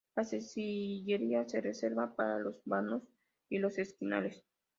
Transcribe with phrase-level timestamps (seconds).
[0.15, 3.03] La sillería se reserva para los vanos
[3.49, 4.43] y los esquinales.